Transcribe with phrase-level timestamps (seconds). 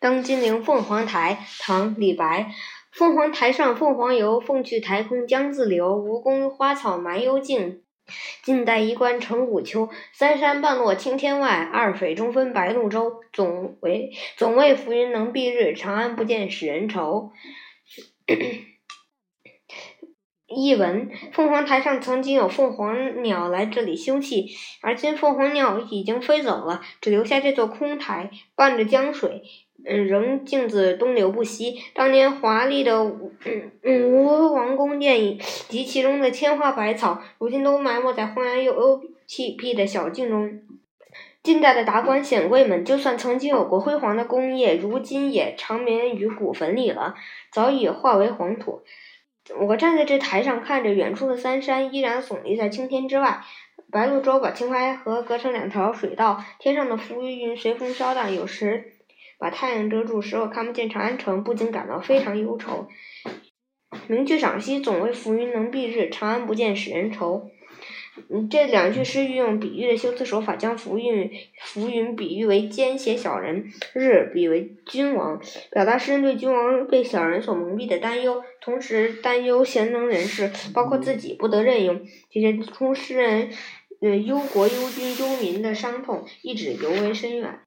[0.00, 2.52] 登金陵凤凰台，唐·李白。
[2.92, 5.96] 凤凰台上凤凰游，凤去台空江自流。
[5.96, 7.82] 吴宫花草埋幽径，
[8.44, 9.88] 晋代衣冠成古丘。
[10.12, 13.20] 三山半落青天外，二水中分白鹭洲。
[13.32, 17.32] 总为总为浮云能蔽日，长安不见使人愁。
[20.46, 24.46] 译文：凤凰台上曾经有凤凰鸟来这里休憩，
[24.80, 29.42] 而今凤凰鸟已经飞走了，只留下这座空台，伴着江水，
[29.88, 31.78] 仍镜子东流不息。
[31.94, 33.32] 当年华丽的吴
[34.52, 39.00] 王宫殿及其中的千花百草，如今都埋没在荒凉又幽
[39.56, 40.60] 僻的小径中。
[41.42, 47.14] 近代的达官显贵们，就算曾经有过辉煌的功业，如今也长眠于古坟里了，
[47.50, 48.82] 早已化为黄土。
[49.66, 53.40] 我站在这台上，看着远处的三山依然耸立在青天之外。
[53.90, 58.97] 白鹭洲把青淮河隔成两条水道，天上的浮云随风飘荡，有时
[59.38, 62.88] 把太阳遮住，使我看不见长安城，不禁感到非常忧愁。
[64.08, 67.50] 名句赏析：总为浮云能蔽日，长安不见使人愁。
[68.30, 87.60] 嗯，这两句诗运用比喻的修辞手法，将浮云浮云比喻为奸邪小人，日比为君王，表达诗人对君王被小人所蒙蔽的担忧，同时担忧贤能人士，包括自己不得任用，体现出诗人忧国忧君忧民的伤痛，一直尤为深远。